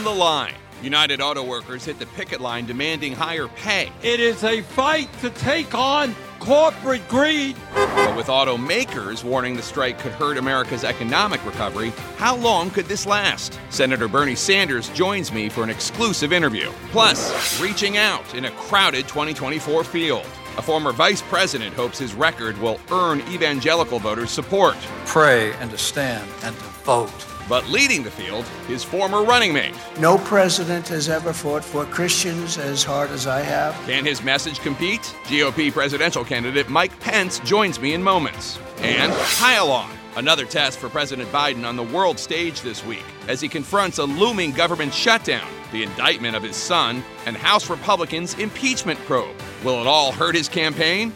[0.00, 0.54] on the line.
[0.82, 3.92] United Auto Workers hit the picket line demanding higher pay.
[4.02, 7.54] It is a fight to take on corporate greed.
[7.74, 13.04] But with automakers warning the strike could hurt America's economic recovery, how long could this
[13.04, 13.60] last?
[13.68, 16.70] Senator Bernie Sanders joins me for an exclusive interview.
[16.92, 20.26] Plus, reaching out in a crowded 2024 field.
[20.56, 24.76] A former vice president hopes his record will earn evangelical voters' support.
[25.04, 27.29] Pray and to stand and to vote.
[27.50, 29.74] But leading the field, his former running mate.
[29.98, 33.74] No president has ever fought for Christians as hard as I have.
[33.86, 35.00] Can his message compete?
[35.24, 38.60] GOP presidential candidate Mike Pence joins me in moments.
[38.78, 39.90] And pile on.
[40.14, 44.04] Another test for President Biden on the world stage this week as he confronts a
[44.04, 49.34] looming government shutdown, the indictment of his son, and House Republicans' impeachment probe.
[49.64, 51.12] Will it all hurt his campaign?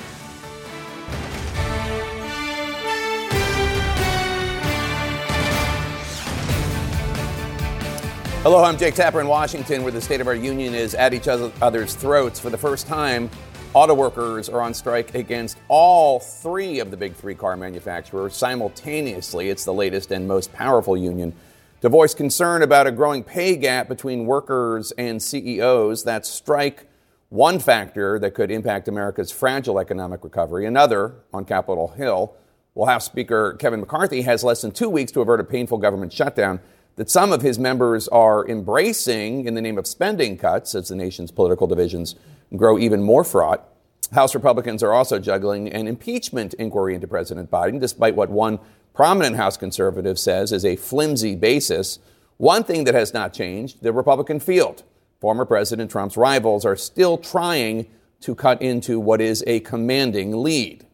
[8.44, 11.28] Hello, I'm Jake Tapper in Washington, where the state of our union is at each
[11.28, 12.38] other's throats.
[12.38, 13.30] For the first time,
[13.72, 19.48] auto workers are on strike against all three of the big three car manufacturers simultaneously.
[19.48, 21.32] It's the latest and most powerful union
[21.80, 26.04] to voice concern about a growing pay gap between workers and CEOs.
[26.04, 26.86] That strike
[27.30, 30.66] one factor that could impact America's fragile economic recovery.
[30.66, 32.34] Another on Capitol Hill.
[32.74, 36.12] Well, House Speaker Kevin McCarthy has less than two weeks to avert a painful government
[36.12, 36.60] shutdown
[36.96, 40.96] that some of his members are embracing in the name of spending cuts as the
[40.96, 42.14] nation's political divisions
[42.56, 43.68] grow even more fraught.
[44.12, 48.60] House Republicans are also juggling an impeachment inquiry into President Biden, despite what one
[48.92, 51.98] prominent House conservative says is a flimsy basis.
[52.36, 54.84] One thing that has not changed the Republican field.
[55.20, 57.86] Former President Trump's rivals are still trying
[58.20, 60.86] to cut into what is a commanding lead.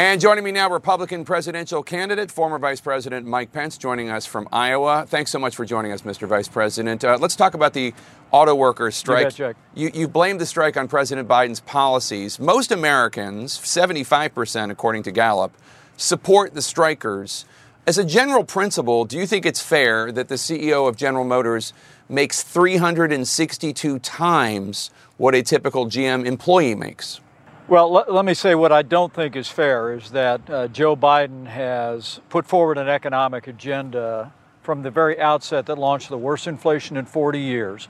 [0.00, 4.48] And joining me now, Republican presidential candidate, former Vice President Mike Pence, joining us from
[4.50, 5.04] Iowa.
[5.06, 6.26] Thanks so much for joining us, Mr.
[6.26, 7.04] Vice President.
[7.04, 7.92] Uh, let's talk about the
[8.30, 9.38] auto workers strike.
[9.38, 12.38] You, you, you blamed the strike on President Biden's policies.
[12.38, 15.54] Most Americans, 75% according to Gallup,
[15.98, 17.44] support the strikers.
[17.86, 21.74] As a general principle, do you think it's fair that the CEO of General Motors
[22.08, 27.20] makes 362 times what a typical GM employee makes?
[27.70, 30.96] Well, let, let, me say what I don't think is fair is that uh, Joe
[30.96, 36.48] Biden has put forward an economic agenda from the very outset that launched the worst
[36.48, 37.86] inflation in 40 years.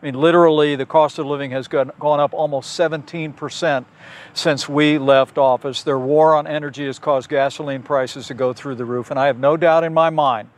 [0.00, 3.84] I mean, literally, the cost of living has gone, gone up almost 17%
[4.32, 5.82] since we left office.
[5.82, 9.10] Their war on energy has caused gasoline prices to go through the roof.
[9.10, 10.48] And I have no doubt in my mind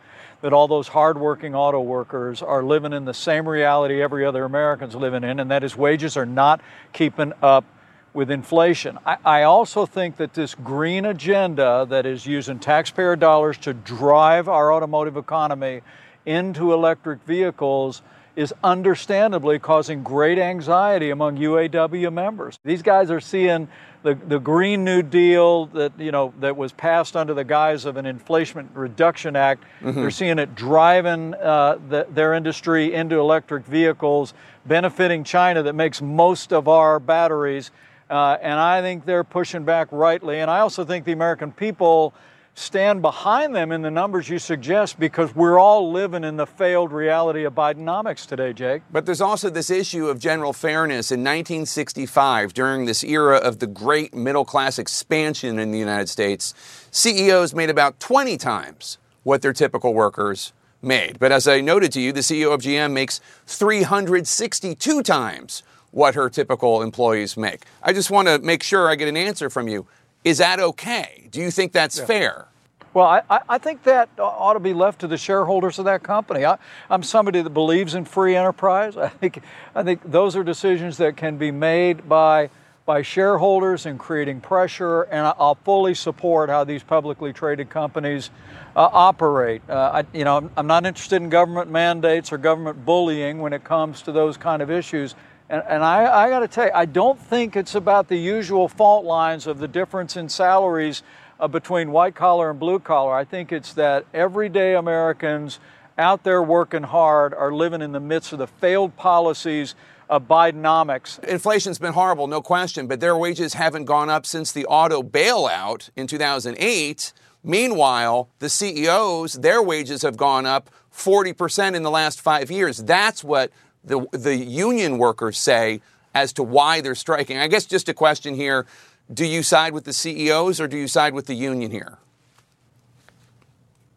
[0.43, 4.95] that all those hardworking auto workers are living in the same reality every other American's
[4.95, 6.61] living in, and that is wages are not
[6.93, 7.65] keeping up
[8.13, 8.99] with inflation.
[9.07, 14.49] I, I, also think that this green agenda that is using taxpayer dollars to drive
[14.49, 15.83] our automotive economy
[16.27, 18.03] into electric vehicles
[18.37, 22.59] is understandably causing great anxiety among UAW members.
[22.65, 23.69] These guys are seeing
[24.03, 27.97] the, the Green New Deal that you know that was passed under the guise of
[27.97, 29.65] an Inflation Reduction Act.
[29.83, 30.01] Mm-hmm.
[30.01, 34.33] They're seeing it driving uh, the, their industry into electric vehicles,
[34.65, 37.71] benefiting China that makes most of our batteries.
[38.11, 40.41] Uh, and I think they're pushing back rightly.
[40.41, 42.13] And I also think the American people
[42.55, 46.93] stand behind them in the numbers you suggest because we're all living in the failed
[46.93, 48.83] reality of Bidenomics today, Jake.
[48.91, 51.13] But there's also this issue of general fairness.
[51.13, 56.53] In 1965, during this era of the great middle class expansion in the United States,
[56.91, 61.19] CEOs made about 20 times what their typical workers made.
[61.19, 66.31] But as I noted to you, the CEO of GM makes 362 times what her
[66.31, 67.65] typical employees make.
[67.83, 69.87] I just want to make sure I get an answer from you.
[70.25, 71.29] Is that okay?
[71.31, 72.05] Do you think that's yeah.
[72.05, 72.47] fair?
[72.93, 76.45] Well, I, I, think that ought to be left to the shareholders of that company.
[76.45, 76.59] I,
[76.91, 78.97] am somebody that believes in free enterprise.
[78.97, 79.43] I think,
[79.77, 82.51] I think those are decisions that can be made by,
[82.87, 88.31] by shareholders and creating pressure, and I'll fully support how these publicly traded companies
[88.75, 89.63] uh, operate.
[89.69, 93.63] Uh, I, you know, I'm not interested in government mandates or government bullying when it
[93.63, 95.15] comes to those kind of issues.
[95.51, 98.69] And, and I, I got to tell you, I don't think it's about the usual
[98.69, 101.03] fault lines of the difference in salaries
[101.41, 103.13] uh, between white collar and blue collar.
[103.13, 105.59] I think it's that everyday Americans
[105.99, 109.75] out there working hard are living in the midst of the failed policies
[110.09, 111.23] of Bidenomics.
[111.25, 115.91] Inflation's been horrible, no question, but their wages haven't gone up since the auto bailout
[115.97, 117.13] in 2008.
[117.43, 122.79] Meanwhile, the CEOs, their wages have gone up 40% in the last five years.
[122.79, 123.51] That's what
[123.85, 125.81] the, the union workers say
[126.15, 127.39] as to why they're striking.
[127.39, 128.67] I guess just a question here
[129.13, 131.99] do you side with the CEOs or do you side with the union here?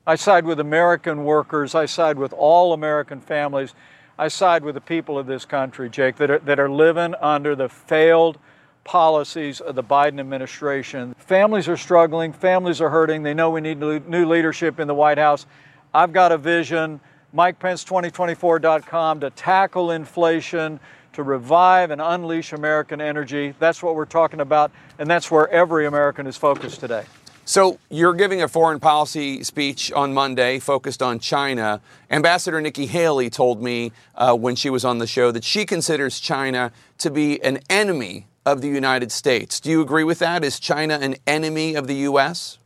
[0.07, 1.75] I side with American workers.
[1.75, 3.75] I side with all American families.
[4.17, 7.55] I side with the people of this country, Jake, that are, that are living under
[7.55, 8.39] the failed
[8.83, 11.15] policies of the Biden administration.
[11.17, 13.23] Families are struggling, families are hurting.
[13.23, 15.45] They know we need new leadership in the White House.
[15.93, 16.99] I've got a vision,
[17.35, 20.79] MikePence2024.com, to tackle inflation,
[21.13, 23.53] to revive and unleash American energy.
[23.59, 27.05] That's what we're talking about, and that's where every American is focused today.
[27.45, 31.81] So, you're giving a foreign policy speech on Monday focused on China.
[32.09, 36.21] Ambassador Nikki Haley told me uh, when she was on the show that she considers
[36.21, 39.59] China to be an enemy of the United States.
[39.59, 40.43] Do you agree with that?
[40.43, 42.59] Is China an enemy of the U.S.?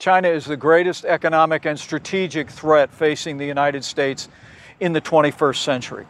[0.00, 4.30] China is the greatest economic and strategic threat facing the United States
[4.80, 6.06] in the 21st century.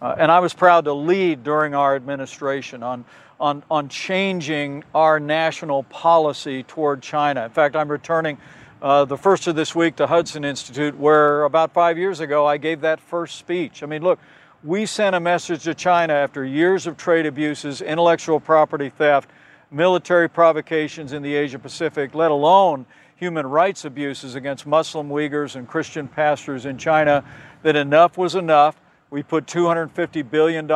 [0.00, 3.04] Uh, and I was proud to lead during our administration on,
[3.38, 7.44] on, on changing our national policy toward China.
[7.44, 8.38] In fact, I'm returning
[8.80, 12.56] uh, the first of this week to Hudson Institute, where about five years ago I
[12.56, 13.82] gave that first speech.
[13.82, 14.20] I mean, look,
[14.62, 19.28] we sent a message to China after years of trade abuses, intellectual property theft,
[19.70, 25.68] military provocations in the Asia Pacific, let alone human rights abuses against Muslim Uyghurs and
[25.68, 27.24] Christian pastors in China,
[27.62, 28.80] that enough was enough.
[29.10, 30.70] We put $250 billion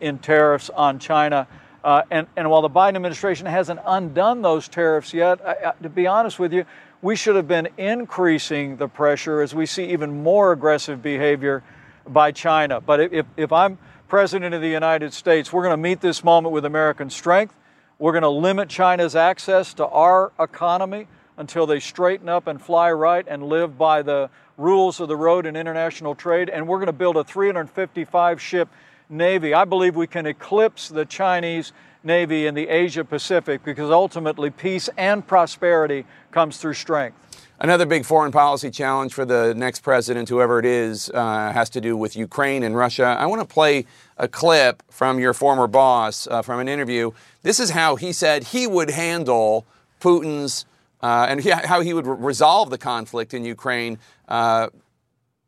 [0.00, 1.48] in tariffs on China.
[1.82, 5.88] Uh, and, and while the Biden administration hasn't undone those tariffs yet, I, I, to
[5.88, 6.64] be honest with you,
[7.02, 11.62] we should have been increasing the pressure as we see even more aggressive behavior
[12.06, 12.80] by China.
[12.80, 13.78] But if, if I'm
[14.08, 17.56] president of the United States, we're going to meet this moment with American strength.
[17.98, 21.06] We're going to limit China's access to our economy
[21.40, 24.28] until they straighten up and fly right and live by the
[24.58, 26.50] rules of the road in international trade.
[26.50, 28.68] And we're going to build a 355 ship
[29.08, 29.54] Navy.
[29.54, 31.72] I believe we can eclipse the Chinese
[32.04, 37.16] Navy in the Asia Pacific because ultimately peace and prosperity comes through strength.
[37.58, 41.80] Another big foreign policy challenge for the next president, whoever it is, uh, has to
[41.80, 43.16] do with Ukraine and Russia.
[43.18, 43.86] I want to play
[44.18, 47.12] a clip from your former boss uh, from an interview.
[47.42, 49.66] This is how he said he would handle
[50.00, 50.64] Putin's
[51.02, 53.98] uh, and he, how he would re- resolve the conflict in Ukraine
[54.28, 54.68] uh,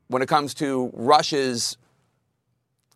[0.08, 1.76] when it comes to Russia's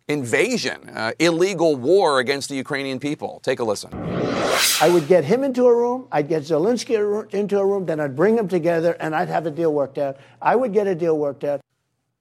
[0.08, 3.40] invasion, uh, illegal war against the Ukrainian people.
[3.42, 3.90] Take a listen.
[4.80, 8.16] I would get him into a room, I'd get Zelensky into a room, then I'd
[8.16, 10.16] bring them together and I'd have a deal worked out.
[10.40, 11.60] I would get a deal worked out.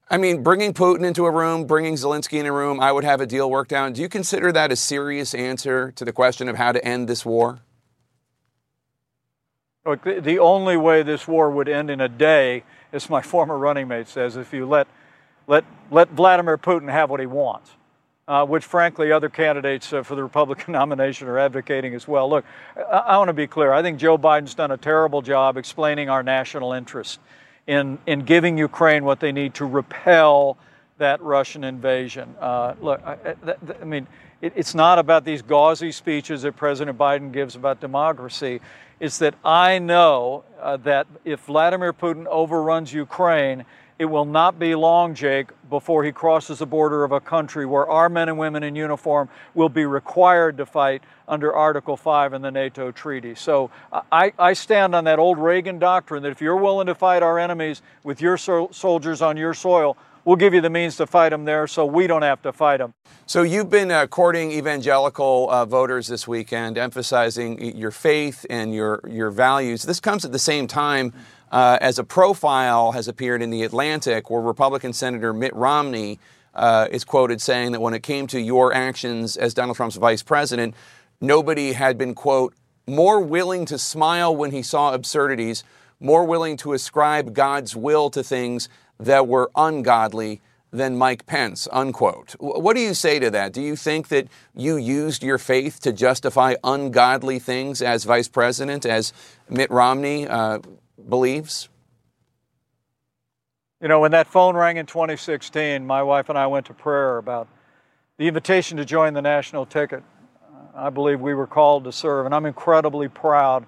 [0.10, 3.22] I mean, bringing Putin into a room, bringing Zelensky in a room, I would have
[3.22, 3.94] a deal worked out.
[3.94, 7.26] Do you consider that a serious answer to the question of how to end this
[7.26, 7.62] war?
[9.86, 13.88] Look, the only way this war would end in a day, as my former running
[13.88, 14.88] mate says, if you let
[15.48, 17.70] let, let Vladimir Putin have what he wants,
[18.28, 22.30] uh, which frankly other candidates uh, for the Republican nomination are advocating as well.
[22.30, 22.46] Look,
[22.76, 23.72] I, I want to be clear.
[23.72, 27.20] I think Joe Biden's done a terrible job explaining our national interest
[27.68, 30.58] in, in giving Ukraine what they need to repel
[30.98, 32.36] that Russian invasion.
[32.40, 33.18] Uh, look, I,
[33.82, 34.08] I, mean,
[34.42, 38.62] it, it's not about these gauzy speeches that President Biden gives about democracy.
[39.00, 43.66] It's that I know uh, that if Vladimir Putin overruns Ukraine,
[44.00, 47.88] it will not be long, Jake, before he crosses the border of a country where
[47.90, 52.42] our men and women in uniform will be required to fight under Article 5 in
[52.42, 53.36] the NATO treaty.
[53.36, 53.70] So
[54.12, 57.40] I, I stand on that old Reagan doctrine that if you're willing to fight our
[57.40, 61.30] enemies with your so- soldiers on your soil, we'll give you the means to fight
[61.30, 62.94] them there so we don't have to fight them.
[63.28, 69.00] So you've been uh, courting evangelical uh, voters this weekend, emphasizing your faith and your,
[69.08, 69.84] your values.
[69.84, 71.14] This comes at the same time
[71.52, 76.20] uh, as a profile has appeared in The Atlantic where Republican Senator Mitt Romney
[76.54, 80.24] uh, is quoted saying that when it came to your actions as Donald Trump's vice
[80.24, 80.74] president,
[81.22, 82.54] nobody had been, quote,
[82.88, 85.64] more willing to smile when he saw absurdities,
[86.00, 92.36] more willing to ascribe God's will to things that were ungodly than Mike Pence, unquote.
[92.40, 93.54] What do you say to that?
[93.54, 98.86] Do you think that you used your faith to justify ungodly things as vice president,
[98.86, 99.14] as
[99.50, 100.60] Mitt Romney uh,
[101.08, 101.70] believes?
[103.82, 107.18] You know, when that phone rang in 2016, my wife and I went to prayer
[107.18, 107.48] about
[108.18, 110.04] the invitation to join the national ticket.
[110.76, 113.66] I believe we were called to serve, and I'm incredibly proud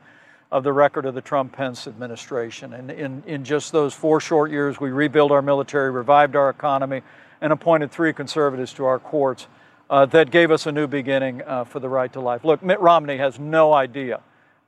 [0.51, 2.73] of the record of the Trump Pence administration.
[2.73, 7.01] And in, in just those four short years, we rebuilt our military, revived our economy,
[7.41, 9.47] and appointed three conservatives to our courts
[9.89, 12.43] uh, that gave us a new beginning uh, for the right to life.
[12.43, 14.21] Look, Mitt Romney has no idea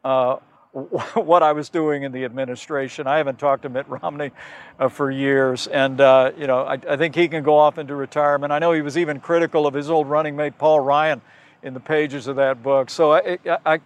[0.03, 0.37] uh,
[1.15, 3.07] what I was doing in the administration.
[3.07, 4.31] I haven't talked to Mitt Romney
[4.79, 7.95] uh, for years, and uh, you know I, I, think he can go off into
[7.95, 8.53] retirement.
[8.53, 11.21] I know he was even critical of his old running mate Paul Ryan
[11.63, 12.89] in the pages of that book.
[12.89, 13.79] So I, I,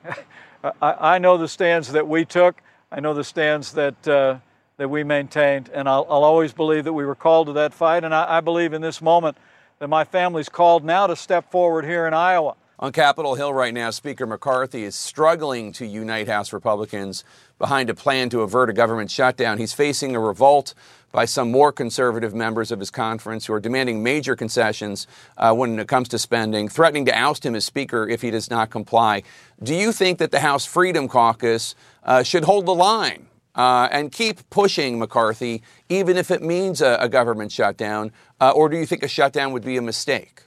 [0.64, 2.62] I, I know the stands that we took.
[2.92, 4.38] I know the stands that uh,
[4.78, 8.04] that we maintained, and I'll, I'll always believe that we were called to that fight.
[8.04, 9.38] And I, I believe in this moment
[9.80, 12.56] that my family's called now to step forward here in Iowa.
[12.80, 17.24] On Capitol Hill right now, Speaker McCarthy is struggling to unite House Republicans
[17.60, 19.58] behind a plan to avert a government shutdown.
[19.58, 20.74] He's facing a revolt
[21.14, 25.08] by some more conservative members of his conference who are demanding major concessions
[25.38, 28.50] uh, when it comes to spending, threatening to oust him as Speaker if he does
[28.50, 29.22] not comply.
[29.62, 34.12] Do you think that the House Freedom Caucus uh, should hold the line uh, and
[34.12, 38.12] keep pushing McCarthy, even if it means a, a government shutdown?
[38.42, 40.42] Uh, or do you think a shutdown would be a mistake?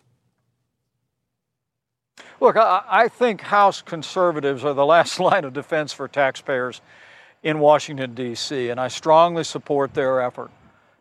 [2.39, 6.83] Look, I, I, think House conservatives are the last line of defense for taxpayers
[7.43, 10.51] in Washington, D.C., and I strongly support their effort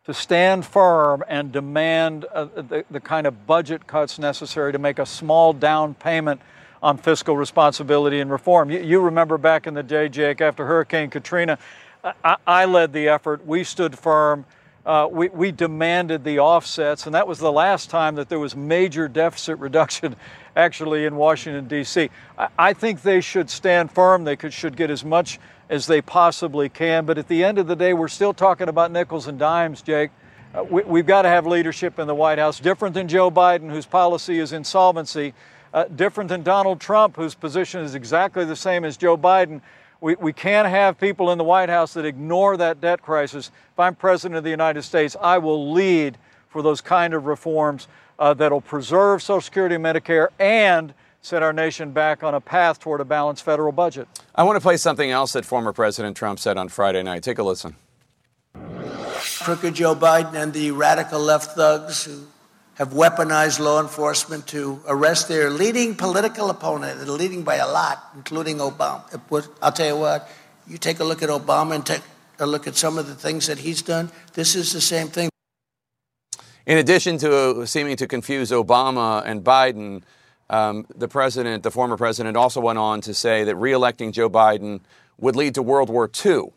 [0.05, 4.99] to stand firm and demand uh, the, the kind of budget cuts necessary to make
[4.99, 6.39] a small down payment
[6.81, 8.69] on fiscal responsibility and reform.
[8.69, 11.57] You, you remember back in the day, Jake, after Hurricane Katrina,
[12.23, 13.45] I, I led the effort.
[13.45, 14.45] We stood firm.
[14.85, 18.55] Uh, we, we, demanded the offsets, and that was the last time that there was
[18.55, 20.15] major deficit reduction
[20.55, 22.11] actually in Washington, D.C.
[22.37, 24.25] I, I, think they should stand firm.
[24.25, 25.39] They could, should get as much
[25.69, 27.05] as they possibly can.
[27.05, 30.11] But at the end of the day, we're still talking about nickels and dimes, Jake.
[30.53, 33.71] Uh, we, have got to have leadership in the White House, different than Joe Biden,
[33.71, 35.33] whose policy is insolvency,
[35.73, 39.61] uh, different than Donald Trump, whose position is exactly the same as Joe Biden.
[40.05, 43.49] We, we can't have people in the White House that ignore that debt crisis.
[43.73, 47.87] If I'm President of the United States, I will lead for those kind of reforms
[48.19, 50.93] uh, that'll preserve Social Security and Medicare and
[51.23, 54.07] set our nation back on a path toward a balanced federal budget.
[54.35, 57.23] I want to play something else that former President Trump said on Friday night.
[57.23, 57.75] Take a listen.
[58.53, 62.27] Crooked Joe Biden and the radical left thugs who
[62.75, 68.11] have weaponized law enforcement to arrest their leading political opponent, and leading by a lot,
[68.15, 69.01] including Obama.
[69.61, 70.29] I'll tell you what,
[70.67, 72.01] you take a look at Obama and take
[72.39, 74.11] a look at some of the things that he's done.
[74.33, 75.29] This is the same thing.
[76.65, 80.01] In addition to seeming to confuse Obama and Biden,
[80.49, 84.81] um, the president, the former president, also went on to say that reelecting Joe Biden
[85.17, 86.51] would lead to World War II,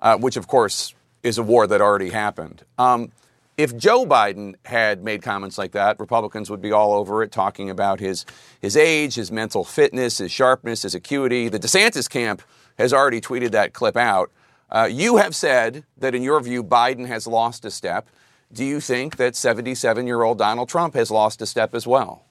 [0.00, 2.64] uh, which, of course, is a war that already happened.
[2.78, 3.12] Um,
[3.56, 7.68] if Joe Biden had made comments like that, Republicans would be all over it, talking
[7.68, 8.24] about his,
[8.60, 11.48] his age, his mental fitness, his sharpness, his acuity.
[11.48, 12.42] The DeSantis camp
[12.78, 14.30] has already tweeted that clip out.
[14.70, 18.08] Uh, you have said that, in your view, Biden has lost a step.
[18.52, 22.24] Do you think that 77 year old Donald Trump has lost a step as well?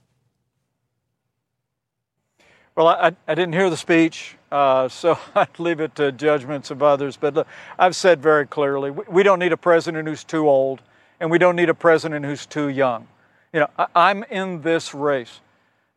[2.75, 6.82] Well, I, I didn't hear the speech, uh, so I'd leave it to judgments of
[6.82, 7.18] others.
[7.18, 7.48] But look,
[7.78, 10.82] I've said very clearly we, we, don't need a president who's too old,
[11.22, 13.08] and we don't need a president who's too young.
[13.54, 15.40] You know, I, am in this race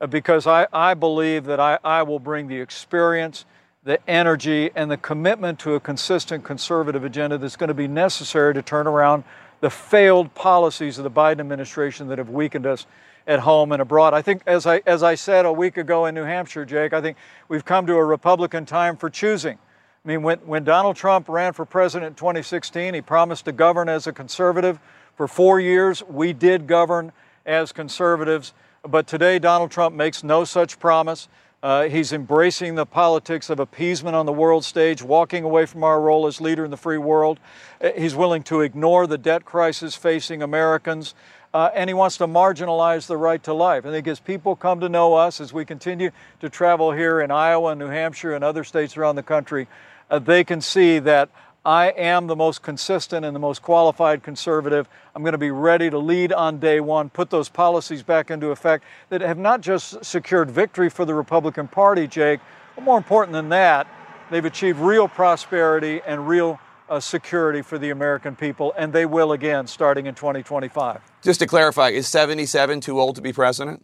[0.00, 3.46] uh, because I, I believe that I, I will bring the experience,
[3.84, 8.52] the energy, and the commitment to a consistent conservative agenda that's going to be necessary
[8.52, 9.24] to turn around
[9.60, 12.86] the failed policies of the Biden administration that have weakened us
[13.26, 14.12] at home and abroad.
[14.12, 17.00] I think, as I, as I said a week ago in New Hampshire, Jake, I
[17.00, 17.16] think
[17.48, 19.58] we've come to a Republican time for choosing.
[20.04, 23.88] I mean, when, when Donald Trump ran for president in 2016, he promised to govern
[23.88, 24.78] as a conservative.
[25.16, 27.12] For four years, we did govern
[27.46, 28.52] as conservatives.
[28.82, 31.28] But today, Donald Trump makes no such promise.
[31.62, 36.00] Uh, he's embracing the politics of appeasement on the world stage, walking away from our
[36.00, 37.40] role as leader in the free world.
[37.80, 41.14] Uh, he's willing to ignore the debt crisis facing Americans
[41.54, 43.86] uh, and he wants to marginalize the right to life.
[43.86, 47.30] I think as people come to know us, as we continue to travel here in
[47.30, 49.68] Iowa and New Hampshire and other states around the country,
[50.10, 51.30] uh, they can see that
[51.66, 54.86] I am the most consistent and the most qualified conservative.
[55.14, 58.48] I'm going to be ready to lead on day one, put those policies back into
[58.48, 62.40] effect that have not just secured victory for the Republican Party, Jake,
[62.74, 63.86] but more important than that,
[64.30, 69.32] they've achieved real prosperity and real uh, security for the American people, and they will
[69.32, 71.00] again starting in 2025.
[71.22, 73.82] Just to clarify, is 77 too old to be president?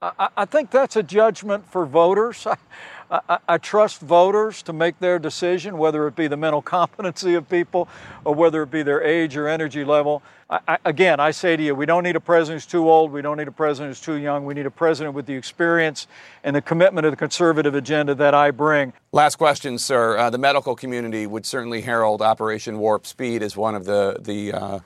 [0.00, 2.46] I, I think that's a judgment for voters.
[3.10, 7.48] I, I, trust voters to make their decision, whether it be the mental competency of
[7.48, 7.88] people
[8.24, 10.22] or whether it be their age or energy level.
[10.48, 13.10] I, again, I say to you, we don't need a president who's too old.
[13.10, 14.44] We don't need a president who's too young.
[14.44, 16.06] We need a president with the experience
[16.44, 18.92] and the commitment to the conservative agenda that I bring.
[19.10, 20.16] Last question, sir.
[20.16, 24.52] Uh, the medical community would certainly herald Operation Warp Speed as one of the the
[24.52, 24.78] uh,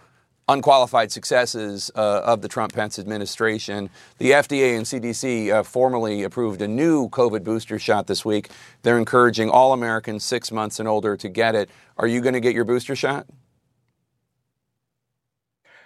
[0.50, 3.88] unqualified successes uh, of the Trump Pence administration.
[4.18, 8.50] The FDA and CDC uh, formally approved a new COVID booster shot this week.
[8.82, 11.70] They're encouraging all Americans six months and older to get it.
[11.96, 13.26] Are you going to get your booster shot?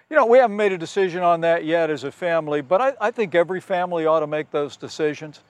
[0.09, 2.95] You know, we haven't made a decision on that yet as a family, but I,
[3.01, 5.41] I think every family ought to make those decisions.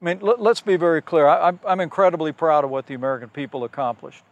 [0.00, 1.26] I mean, let, us be very clear.
[1.26, 4.22] I, I'm incredibly proud of what the American people accomplished.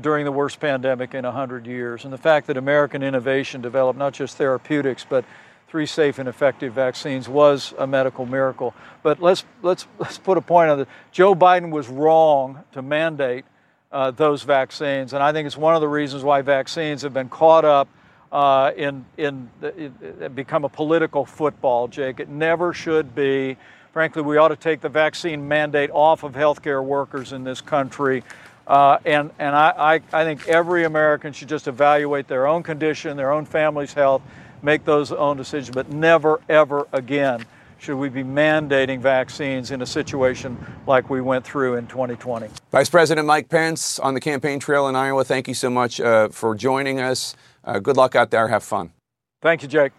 [0.00, 2.04] During the worst pandemic in 100 years.
[2.04, 5.24] And the fact that American innovation developed not just therapeutics, but
[5.68, 8.74] three safe and effective vaccines was a medical miracle.
[9.02, 10.88] But let's, let's, let's put a point on it.
[11.10, 13.44] Joe Biden was wrong to mandate
[13.90, 15.12] uh, those vaccines.
[15.12, 17.88] And I think it's one of the reasons why vaccines have been caught up
[18.30, 22.18] uh, in, in, in become a political football, Jake.
[22.18, 23.58] It never should be.
[23.92, 28.24] Frankly, we ought to take the vaccine mandate off of healthcare workers in this country.
[28.66, 33.16] Uh, and and I, I, I think every American should just evaluate their own condition,
[33.16, 34.22] their own family's health,
[34.62, 37.44] make those own decisions, but never, ever again
[37.78, 42.46] should we be mandating vaccines in a situation like we went through in 2020.
[42.70, 46.28] Vice President Mike Pence on the campaign trail in Iowa, thank you so much uh,
[46.28, 47.34] for joining us.
[47.64, 48.46] Uh, good luck out there.
[48.48, 48.92] Have fun.
[49.40, 49.92] Thank you, Jake.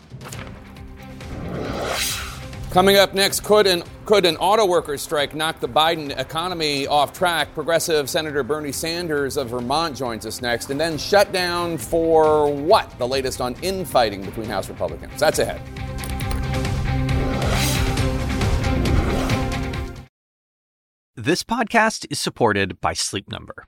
[2.74, 7.14] Coming up next, could an, could an auto workers strike knock the Biden economy off
[7.14, 7.54] track?
[7.54, 10.72] Progressive Senator Bernie Sanders of Vermont joins us next.
[10.72, 12.90] And then shut down for what?
[12.98, 15.20] The latest on infighting between House Republicans.
[15.20, 15.62] That's ahead.
[21.16, 23.68] This podcast is supported by Sleep Number.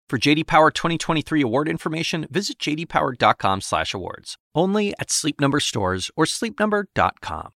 [0.11, 4.35] For JD Power 2023 award information, visit jdpower.com/awards.
[4.53, 7.51] Only at Sleep Number stores or sleepnumber.com.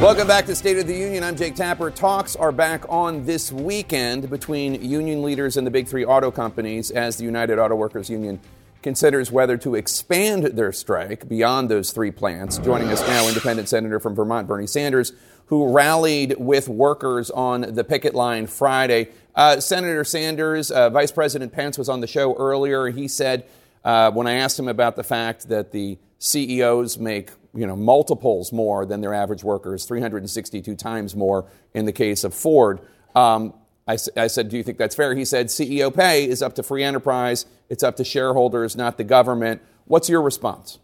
[0.00, 1.22] Welcome back to State of the Union.
[1.22, 1.90] I'm Jake Tapper.
[1.90, 6.90] Talks are back on this weekend between union leaders and the big three auto companies
[6.90, 8.40] as the United Auto Workers Union
[8.82, 12.58] considers whether to expand their strike beyond those three plants.
[12.58, 15.12] Joining us now, independent senator from Vermont, Bernie Sanders,
[15.46, 19.08] who rallied with workers on the picket line Friday.
[19.34, 22.86] Uh, Senator Sanders, uh, Vice President Pence was on the show earlier.
[22.88, 23.46] He said,
[23.84, 28.52] uh, when I asked him about the fact that the CEOs make you know multiples
[28.52, 32.80] more than their average workers, 362 times more in the case of Ford.
[33.14, 33.54] Um,
[33.90, 35.14] I, I, said, Do you think that's fair?
[35.14, 39.04] He said, CEO pay is up to free enterprise, it's up to shareholders, not the
[39.04, 39.62] government.
[39.86, 40.78] What's your response?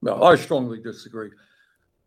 [0.00, 1.30] No, I strongly disagree.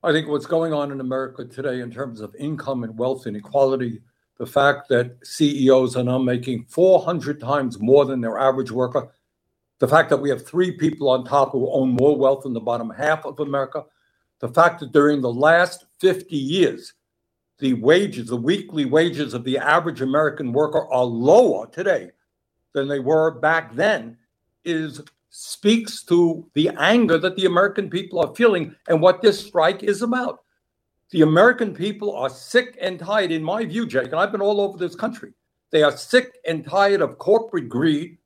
[0.03, 4.01] I think what's going on in America today in terms of income and wealth inequality,
[4.37, 9.11] the fact that CEOs are now making 400 times more than their average worker,
[9.79, 12.59] the fact that we have three people on top who own more wealth than the
[12.59, 13.83] bottom half of America,
[14.39, 16.93] the fact that during the last 50 years,
[17.59, 22.11] the wages, the weekly wages of the average American worker are lower today
[22.73, 24.17] than they were back then
[24.63, 29.83] is speaks to the anger that the American people are feeling and what this strike
[29.83, 30.43] is about.
[31.11, 34.61] The American people are sick and tired, in my view, Jake, and I've been all
[34.61, 35.33] over this country.
[35.71, 38.17] They are sick and tired of corporate greed,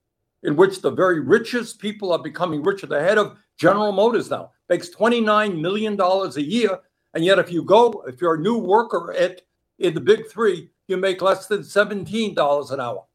[0.44, 2.88] in which the very richest people are becoming richer.
[2.88, 6.80] The head of General Motors now makes $29 million a year
[7.14, 9.42] and yet, if you go, if you're a new worker at
[9.80, 13.06] in the big three, you make less than $17 an hour.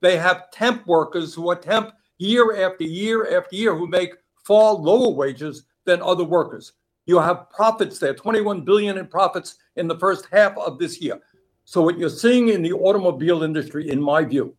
[0.00, 4.74] They have temp workers who are temp year after year after year who make far
[4.74, 6.72] lower wages than other workers.
[7.06, 11.20] You have profits there, 21 billion in profits in the first half of this year.
[11.64, 14.54] So what you're seeing in the automobile industry, in my view,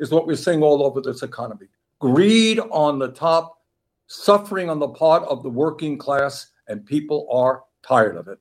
[0.00, 1.66] is what we're seeing all over this economy.
[1.98, 3.58] Greed on the top,
[4.06, 8.38] suffering on the part of the working class, and people are tired of it.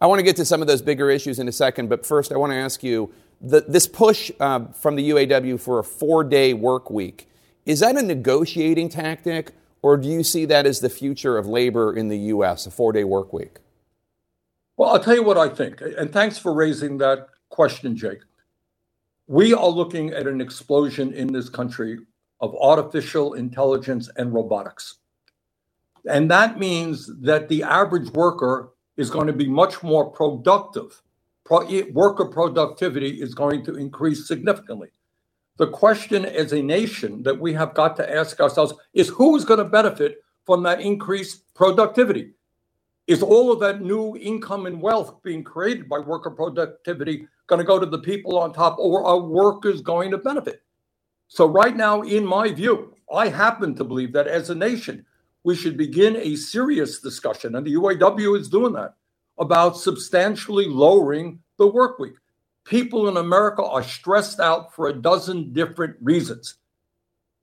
[0.00, 2.32] I want to get to some of those bigger issues in a second, but first
[2.32, 6.22] I want to ask you the, this push uh, from the UAW for a four
[6.24, 7.28] day work week.
[7.64, 11.96] Is that a negotiating tactic, or do you see that as the future of labor
[11.96, 13.58] in the U.S., a four day work week?
[14.76, 18.20] Well, I'll tell you what I think, and thanks for raising that question, Jake.
[19.26, 21.98] We are looking at an explosion in this country
[22.40, 24.96] of artificial intelligence and robotics.
[26.08, 31.02] And that means that the average worker is going to be much more productive.
[31.44, 34.88] Pro- worker productivity is going to increase significantly.
[35.58, 39.44] The question as a nation that we have got to ask ourselves is who is
[39.44, 42.32] going to benefit from that increased productivity?
[43.06, 47.64] Is all of that new income and wealth being created by worker productivity going to
[47.64, 50.62] go to the people on top, or are workers going to benefit?
[51.28, 55.06] So, right now, in my view, I happen to believe that as a nation,
[55.46, 58.94] we should begin a serious discussion, and the UAW is doing that,
[59.38, 62.14] about substantially lowering the work week.
[62.64, 66.56] People in America are stressed out for a dozen different reasons.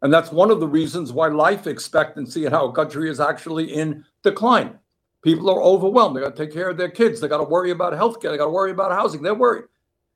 [0.01, 4.03] And that's one of the reasons why life expectancy in our country is actually in
[4.21, 4.77] decline.
[5.23, 6.17] People are overwhelmed.
[6.17, 7.21] They got to take care of their kids.
[7.21, 8.31] They got to worry about healthcare.
[8.31, 9.21] They got to worry about housing.
[9.21, 9.63] They're worried.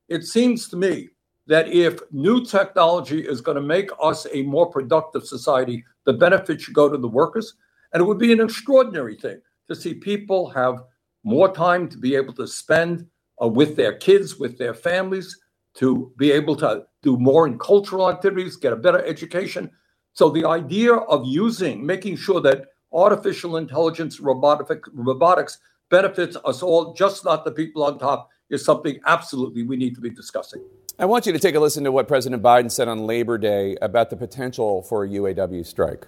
[0.09, 1.07] It seems to me
[1.45, 6.59] that if new technology is going to make us a more productive society, the benefit
[6.59, 7.55] should go to the workers.
[7.93, 10.83] And it would be an extraordinary thing to see people have
[11.23, 13.05] more time to be able to spend
[13.41, 15.37] uh, with their kids, with their families,
[15.75, 19.69] to be able to do more in cultural activities, get a better education.
[20.13, 26.93] So the idea of using, making sure that artificial intelligence, robotic, robotics benefits us all,
[26.93, 30.63] just not the people on top, is something absolutely we need to be discussing.
[30.97, 33.77] I want you to take a listen to what President Biden said on Labor Day
[33.81, 36.07] about the potential for a UAW strike.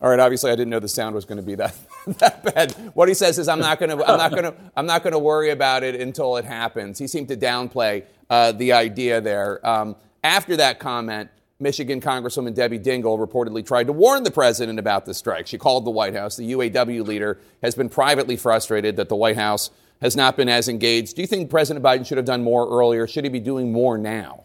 [0.00, 0.20] All right.
[0.20, 1.74] Obviously, I didn't know the sound was going to be that
[2.18, 2.72] that bad.
[2.94, 5.12] What he says is, "I'm not going to, I'm not going to, I'm not going
[5.12, 9.66] to worry about it until it happens." He seemed to downplay uh, the idea there.
[9.66, 15.04] Um, after that comment, Michigan Congresswoman Debbie Dingell reportedly tried to warn the president about
[15.04, 15.48] the strike.
[15.48, 16.36] She called the White House.
[16.36, 20.68] The UAW leader has been privately frustrated that the White House has not been as
[20.68, 21.16] engaged.
[21.16, 23.08] Do you think President Biden should have done more earlier?
[23.08, 24.44] Should he be doing more now?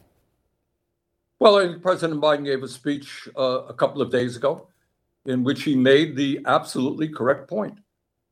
[1.37, 4.67] Well, President Biden gave a speech uh, a couple of days ago
[5.25, 7.77] in which he made the absolutely correct point.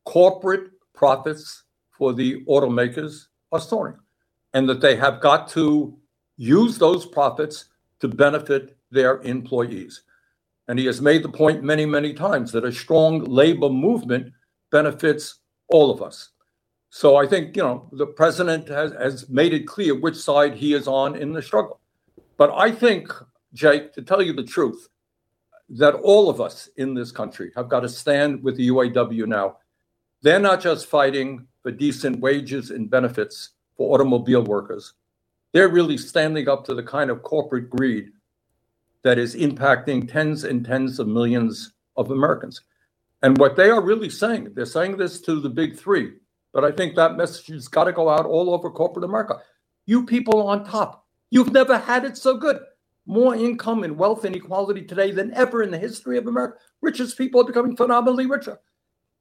[0.06, 1.64] Corporate profits
[1.98, 3.98] for the automakers are soaring,
[4.54, 5.98] and that they have got to
[6.38, 7.66] use those profits
[8.00, 10.04] to benefit their employees.
[10.68, 14.34] And he has made the point many, many times that a strong labor movement
[14.72, 16.30] benefits all of us.
[16.90, 20.74] So I think, you know, the president has, has made it clear which side he
[20.74, 21.80] is on in the struggle.
[22.38, 23.12] But I think,
[23.54, 24.90] Jake, to tell you the truth,
[25.78, 29.58] that all of us in this country have got to stand with the UAW now.
[30.22, 34.94] They're not just fighting for decent wages and benefits for automobile workers.
[35.54, 38.12] They're really standing up to the kind of corporate greed
[39.04, 42.62] that is impacting tens and tens of millions of Americans.
[43.24, 46.14] And what they are really saying, they're saying this to the big three,
[46.54, 49.40] but I think that message has got to go out all over corporate America.
[49.86, 52.60] You people on top, you've never had it so good
[53.06, 56.58] more income and wealth inequality today than ever in the history of America.
[56.82, 58.60] Richest people are becoming phenomenally richer.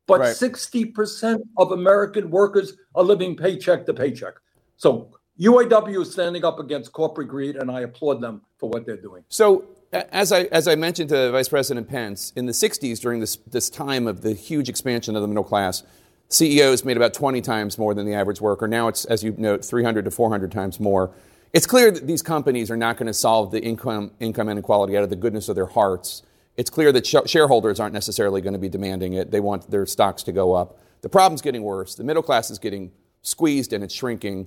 [0.07, 0.35] But right.
[0.35, 4.35] 60% of American workers are living paycheck to paycheck.
[4.77, 9.01] So UAW is standing up against corporate greed, and I applaud them for what they're
[9.01, 9.25] doing.
[9.29, 13.37] So, as I, as I mentioned to Vice President Pence, in the 60s, during this,
[13.51, 15.83] this time of the huge expansion of the middle class,
[16.29, 18.69] CEOs made about 20 times more than the average worker.
[18.69, 21.11] Now it's, as you note, 300 to 400 times more.
[21.53, 25.03] It's clear that these companies are not going to solve the income, income inequality out
[25.03, 26.23] of the goodness of their hearts.
[26.57, 29.33] It's clear that sh- shareholders aren't necessarily going to be demanding it.
[29.33, 30.79] They want their stocks to go up.
[31.01, 31.97] The problem's getting worse.
[31.97, 34.47] The middle class is getting squeezed and it's shrinking.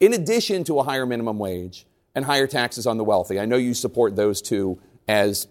[0.00, 3.56] In addition to a higher minimum wage and higher taxes on the wealthy, I know
[3.56, 5.48] you support those two as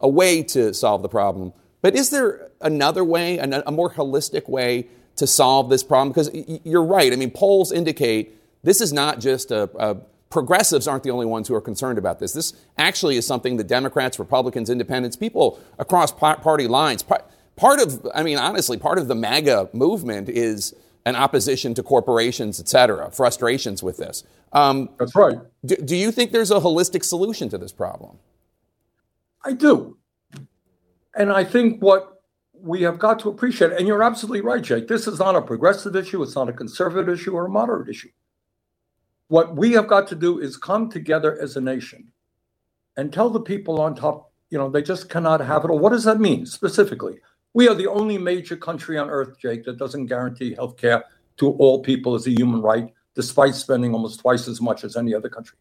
[0.00, 1.52] a way to solve the problem.
[1.80, 6.08] But is there another way, a more holistic way to solve this problem?
[6.08, 6.30] Because
[6.64, 7.12] you're right.
[7.12, 9.96] I mean, polls indicate this is not just a, a
[10.30, 12.32] progressives aren't the only ones who are concerned about this.
[12.32, 18.22] This actually is something that Democrats, Republicans, Independents, people across party lines, part of, I
[18.22, 20.74] mean, honestly, part of the MAGA movement is
[21.06, 24.24] an opposition to corporations, et cetera, frustrations with this.
[24.52, 25.38] Um, That's right.
[25.64, 28.18] Do, do you think there's a holistic solution to this problem?
[29.42, 29.96] I do.
[31.14, 35.06] And I think what we have got to appreciate, and you're absolutely right, Jake, this
[35.06, 38.10] is not a progressive issue, it's not a conservative issue or a moderate issue.
[39.28, 42.08] What we have got to do is come together as a nation
[42.96, 45.78] and tell the people on top, you know, they just cannot have it all.
[45.78, 47.20] What does that mean specifically?
[47.52, 51.04] We are the only major country on earth, Jake, that doesn't guarantee health care
[51.38, 55.14] to all people as a human right, despite spending almost twice as much as any
[55.14, 55.58] other country.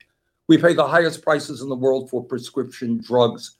[0.47, 3.57] We pay the highest prices in the world for prescription drugs.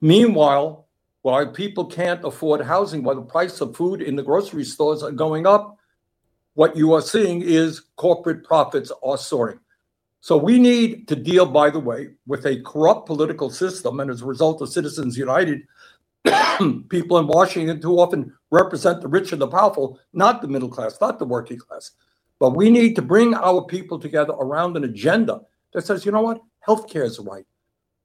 [0.00, 0.88] Meanwhile,
[1.22, 5.12] while people can't afford housing, while the price of food in the grocery stores are
[5.12, 5.78] going up,
[6.54, 9.60] what you are seeing is corporate profits are soaring.
[10.20, 14.00] So we need to deal, by the way, with a corrupt political system.
[14.00, 15.62] And as a result of Citizens United,
[16.88, 21.00] people in Washington too often represent the rich and the powerful, not the middle class,
[21.00, 21.92] not the working class.
[22.38, 25.40] But we need to bring our people together around an agenda
[25.72, 26.40] that says, you know what?
[26.66, 27.44] healthcare is right.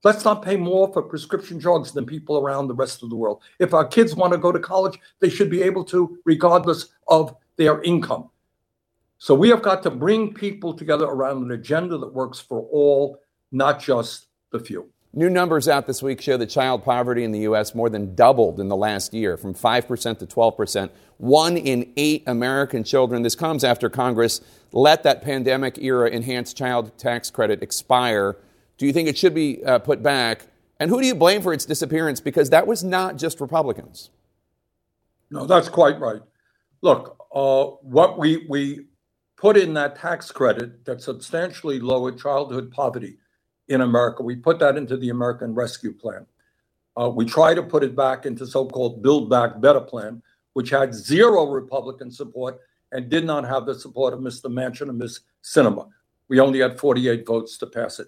[0.04, 3.42] Let's not pay more for prescription drugs than people around the rest of the world.
[3.60, 7.36] If our kids want to go to college, they should be able to, regardless of
[7.58, 8.30] their income.
[9.18, 13.20] So we have got to bring people together around an agenda that works for all,
[13.52, 14.90] not just the few.
[15.14, 17.74] New numbers out this week show that child poverty in the U.S.
[17.74, 20.90] more than doubled in the last year, from 5% to 12%.
[21.18, 23.24] One in eight American children.
[23.24, 24.42] This comes after Congress
[24.74, 28.36] let that pandemic era enhanced child tax credit expire.
[28.78, 30.48] Do you think it should be uh, put back?
[30.82, 32.20] And who do you blame for its disappearance?
[32.20, 34.10] Because that was not just Republicans.
[35.32, 36.22] No, that's quite right.
[36.82, 38.88] Look, uh, what we, we
[39.38, 43.18] put in that tax credit that substantially lowered childhood poverty
[43.68, 44.24] in America.
[44.24, 46.26] We put that into the American Rescue Plan.
[46.98, 50.22] Uh, we try to put it back into so-called Build Back Better plan,
[50.54, 52.60] which had zero Republican support
[52.92, 54.46] and did not have the support of Mr.
[54.46, 55.22] Manchin and Ms.
[55.44, 55.90] Sinema.
[56.30, 58.08] We only had 48 votes to pass it.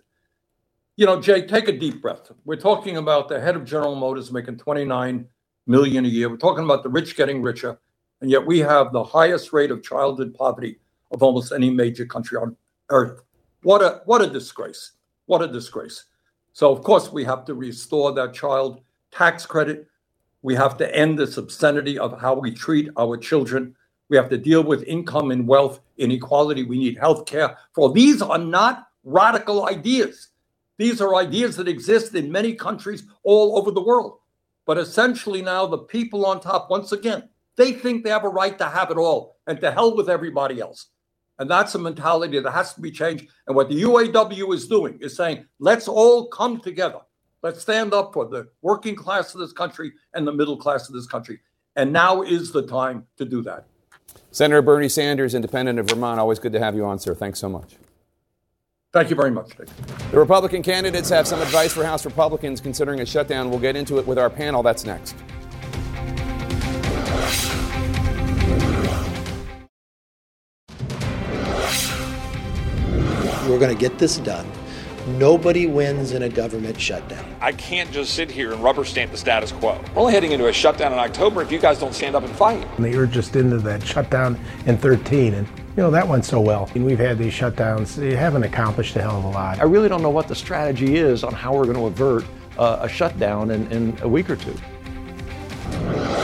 [0.96, 2.32] You know, Jay, take a deep breath.
[2.46, 5.28] We're talking about the head of General Motors making 29
[5.68, 6.30] million a year.
[6.30, 7.78] We're talking about the rich getting richer,
[8.22, 10.80] and yet we have the highest rate of childhood poverty
[11.12, 12.56] of almost any major country on
[12.90, 13.22] earth.
[13.64, 14.92] What a what a disgrace.
[15.26, 16.06] What a disgrace.
[16.54, 19.88] So, of course, we have to restore that child tax credit.
[20.42, 23.76] We have to end this obscenity of how we treat our children.
[24.10, 26.64] We have to deal with income and wealth inequality.
[26.64, 27.58] We need health care.
[27.76, 30.30] For these are not radical ideas.
[30.78, 34.20] These are ideas that exist in many countries all over the world.
[34.66, 38.58] But essentially, now the people on top, once again, they think they have a right
[38.58, 40.88] to have it all and to hell with everybody else.
[41.40, 43.28] And that's a mentality that has to be changed.
[43.46, 47.00] And what the UAW is doing is saying, let's all come together.
[47.44, 50.96] Let's stand up for the working class of this country and the middle class of
[50.96, 51.40] this country.
[51.76, 53.68] And now is the time to do that.
[54.32, 57.14] Senator Bernie Sanders, independent of Vermont, always good to have you on, sir.
[57.14, 57.76] Thanks so much.
[58.94, 59.68] Thank you very much, Dick.
[60.12, 63.52] The Republican candidates have some advice for House Republicans considering a shutdown.
[63.52, 64.64] We'll get into it with our panel.
[64.64, 65.16] That's next.
[73.58, 74.48] We're going to get this done.
[75.18, 77.26] Nobody wins in a government shutdown.
[77.42, 79.82] I can't just sit here and rubber stamp the status quo.
[79.96, 82.32] We're only heading into a shutdown in October if you guys don't stand up and
[82.36, 82.68] fight.
[82.76, 86.40] And They urged us into that shutdown in 13, and you know that went so
[86.40, 86.70] well.
[86.76, 89.58] And we've had these shutdowns; they haven't accomplished a hell of a lot.
[89.58, 92.24] I really don't know what the strategy is on how we're going to avert
[92.60, 94.54] uh, a shutdown in, in a week or two.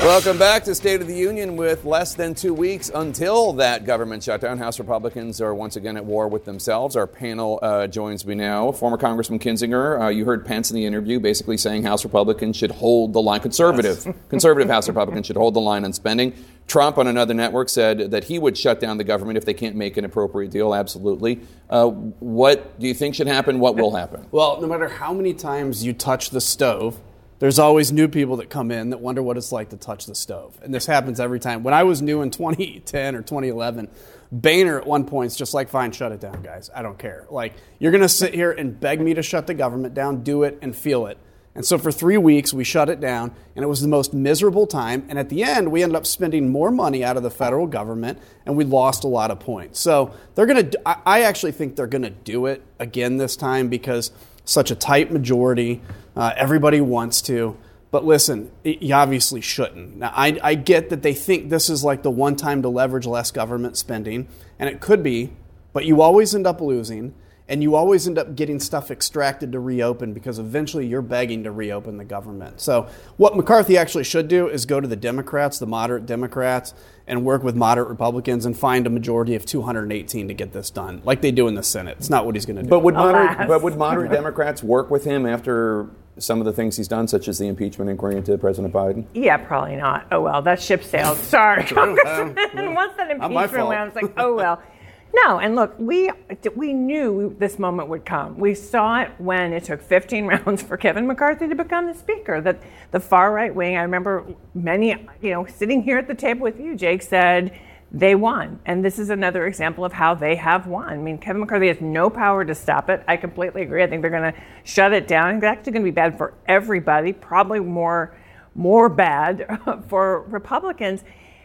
[0.04, 4.22] Welcome back to State of the Union with less than two weeks until that government
[4.22, 4.58] shutdown.
[4.58, 6.98] House Republicans are once again at war with themselves.
[6.98, 8.74] Our panel uh, joins me now.
[8.74, 12.72] Former Congressman Kinzinger, uh, you heard Pence in the interview basically saying House Republicans should
[12.72, 14.16] hold the line, conservative, yes.
[14.30, 16.34] conservative House Republicans should hold the line on spending.
[16.68, 19.78] Trump on another network said that he would shut down the government if they can't
[19.78, 20.76] make an appropriate deal.
[20.76, 21.40] Absolutely.
[21.70, 23.58] Uh, what do you think should happen?
[23.58, 24.28] What will happen?
[24.32, 27.00] Well, no matter how many times you touch the stove,
[27.44, 30.16] there's always new people that come in that wonder what it's like to touch the
[30.16, 30.58] stove.
[30.64, 31.62] And this happens every time.
[31.62, 33.90] When I was new in 2010 or 2011,
[34.32, 36.70] Boehner at one point is just like, fine, shut it down, guys.
[36.74, 37.28] I don't care.
[37.30, 40.44] Like, you're going to sit here and beg me to shut the government down, do
[40.44, 41.18] it, and feel it.
[41.54, 44.66] And so for three weeks, we shut it down, and it was the most miserable
[44.66, 45.06] time.
[45.10, 48.20] And at the end, we ended up spending more money out of the federal government,
[48.46, 49.82] and we lost a lot of points.
[49.82, 53.68] So they're going to, I actually think they're going to do it again this time
[53.68, 54.12] because
[54.46, 55.82] such a tight majority.
[56.16, 57.58] Uh, everybody wants to.
[57.92, 59.98] But listen, you obviously shouldn't.
[59.98, 63.06] Now, I, I get that they think this is like the one time to leverage
[63.06, 65.34] less government spending, and it could be,
[65.74, 67.14] but you always end up losing
[67.48, 71.52] and you always end up getting stuff extracted to reopen because eventually you're begging to
[71.52, 72.62] reopen the government.
[72.62, 76.74] So, what McCarthy actually should do is go to the Democrats, the moderate Democrats,
[77.06, 81.02] and work with moderate Republicans and find a majority of 218 to get this done,
[81.04, 81.98] like they do in the Senate.
[82.00, 82.70] It's not what he's going to do.
[82.70, 86.78] But would moderate, but would moderate Democrats work with him after some of the things
[86.78, 89.06] he's done, such as the impeachment inquiry into President Biden?
[89.14, 90.08] Yeah, probably not.
[90.12, 91.18] Oh well, that ship sailed.
[91.18, 92.36] Sorry, Congressman.
[92.74, 94.62] Once that impeachment went, I was like, oh well.
[95.16, 96.10] No, and look, we
[96.56, 98.40] we knew this moment would come.
[98.40, 102.42] We saw it when it took 15 rounds for Kevin McCarthy to become the speaker.
[102.42, 104.90] That the far right wing, I remember many,
[105.22, 107.54] you know, sitting here at the table with you, Jake said
[107.94, 108.60] they won.
[108.66, 110.90] And this is another example of how they have won.
[110.90, 113.04] I mean, Kevin McCarthy has no power to stop it.
[113.08, 113.84] I completely agree.
[113.84, 115.36] I think they're going to shut it down.
[115.36, 118.16] It's actually going to be bad for everybody, probably more
[118.56, 119.48] more bad
[119.88, 121.04] for Republicans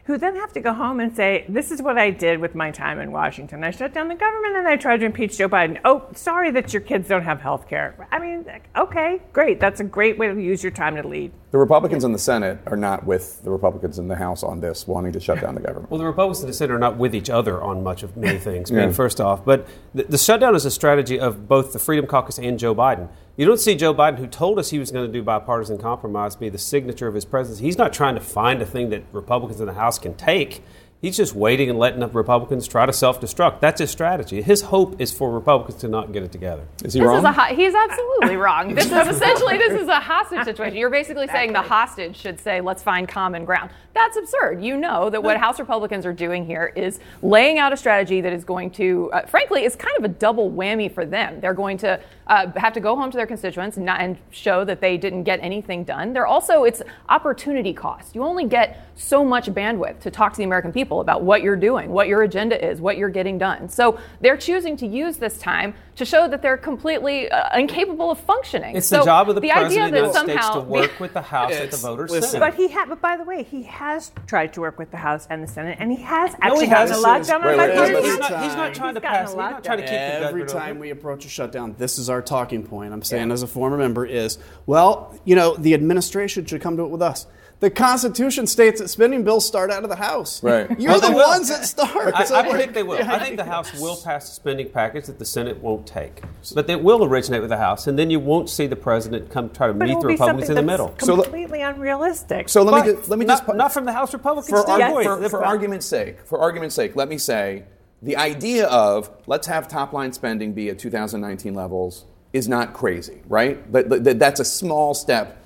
[0.08, 2.70] who then have to go home and say, This is what I did with my
[2.70, 3.62] time in Washington.
[3.62, 5.78] I shut down the government and I tried to impeach Joe Biden.
[5.84, 8.08] Oh, sorry that your kids don't have health care.
[8.10, 9.60] I mean, okay, great.
[9.60, 11.30] That's a great way to use your time to lead.
[11.50, 14.88] The Republicans in the Senate are not with the Republicans in the House on this,
[14.88, 15.90] wanting to shut down the government.
[15.90, 18.38] Well, the Republicans in the Senate are not with each other on much of many
[18.38, 18.90] things, Yeah.
[18.92, 19.44] first off.
[19.44, 23.10] But the, the shutdown is a strategy of both the Freedom Caucus and Joe Biden.
[23.38, 26.34] You don't see Joe Biden, who told us he was going to do bipartisan compromise,
[26.34, 27.64] be the signature of his presidency.
[27.64, 30.60] He's not trying to find a thing that Republicans in the House can take.
[31.00, 33.60] He's just waiting and letting the Republicans try to self-destruct.
[33.60, 34.42] That's his strategy.
[34.42, 36.64] His hope is for Republicans to not get it together.
[36.82, 38.74] Is This is a ho- he's absolutely wrong.
[38.74, 40.76] This is essentially this is a hostage situation.
[40.76, 44.62] You're basically saying the hostage should say, "Let's find common ground." That's absurd.
[44.62, 48.32] You know that what House Republicans are doing here is laying out a strategy that
[48.32, 51.40] is going to, uh, frankly, is kind of a double whammy for them.
[51.40, 54.64] They're going to uh, have to go home to their constituents and, not, and show
[54.64, 56.12] that they didn't get anything done.
[56.12, 58.14] They're also it's opportunity cost.
[58.14, 61.56] You only get so much bandwidth to talk to the American people about what you're
[61.56, 63.68] doing, what your agenda is, what you're getting done.
[63.68, 68.18] So they're choosing to use this time to show that they're completely uh, incapable of
[68.20, 68.76] functioning.
[68.76, 70.54] It's so the job of the, president, the president idea of the that United States
[70.54, 72.30] to work with the House at the voters' listen.
[72.30, 72.46] Senate.
[72.46, 75.26] But he had, but by the way, he has tried to work with the House
[75.28, 77.58] and the Senate, and he has No, actually he gotten a lot done on Wait,
[77.58, 78.04] wait, bipartisan.
[78.04, 79.28] he's not, he's not trying to He's gotten pass.
[79.30, 79.96] He's not trying to keep the
[80.28, 80.80] Every time open.
[80.80, 82.92] we approach a shutdown, this is our talking point.
[82.92, 86.84] I'm saying as a former member is, well, you know, the administration should come to
[86.84, 87.26] it with us.
[87.60, 90.40] The Constitution states that spending bills start out of the House.
[90.44, 90.68] Right.
[90.78, 91.26] You're Well, the will.
[91.26, 92.14] ones that start.
[92.14, 92.98] I, So I we're- they will.
[92.98, 96.22] Yeah, I think the House will pass a spending package that the Senate won't take,
[96.54, 99.50] but they will originate with the House, and then you won't see the president come
[99.50, 100.86] try to But meet the Republicans in the something middle.
[100.88, 102.48] that's completely unrealistic.
[102.48, 104.50] So let me just, let me not, just not from the House Republicans.
[104.50, 105.06] for, argu- standpoint.
[105.06, 107.64] for, The- for argument's sake, for argument's sake, let me say
[108.02, 113.20] the idea of let's have top line spending be at 2019 levels is not crazy,
[113.26, 113.70] right?
[113.72, 115.37] But, but that's a small step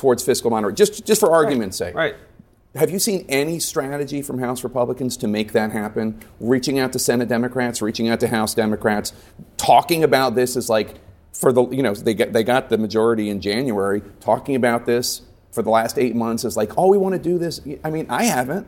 [0.00, 1.94] towards fiscal moderation, just just for argument's sake.
[1.94, 2.16] Right.
[2.74, 6.20] Have you seen any strategy from House Republicans to make that happen?
[6.40, 9.12] Reaching out to Senate Democrats, reaching out to House Democrats,
[9.58, 10.94] talking about this is like
[11.34, 14.00] for the you know they got they got the majority in January.
[14.20, 15.20] Talking about this
[15.52, 17.60] for the last eight months is like, oh, we want to do this.
[17.84, 18.66] I mean, I haven't.